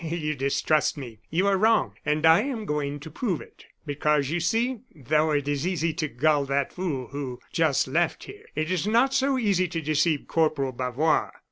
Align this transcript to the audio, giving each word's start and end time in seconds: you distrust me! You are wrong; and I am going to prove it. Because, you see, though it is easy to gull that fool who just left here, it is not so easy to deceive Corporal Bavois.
you 0.03 0.33
distrust 0.33 0.97
me! 0.97 1.19
You 1.29 1.45
are 1.45 1.57
wrong; 1.59 1.93
and 2.03 2.25
I 2.25 2.41
am 2.41 2.65
going 2.65 2.99
to 3.01 3.11
prove 3.11 3.39
it. 3.39 3.65
Because, 3.85 4.31
you 4.31 4.39
see, 4.39 4.79
though 4.95 5.29
it 5.29 5.47
is 5.47 5.67
easy 5.67 5.93
to 5.93 6.07
gull 6.07 6.45
that 6.45 6.73
fool 6.73 7.09
who 7.09 7.39
just 7.51 7.87
left 7.87 8.23
here, 8.23 8.45
it 8.55 8.71
is 8.71 8.87
not 8.87 9.13
so 9.13 9.37
easy 9.37 9.67
to 9.67 9.79
deceive 9.79 10.27
Corporal 10.27 10.71
Bavois. 10.71 11.29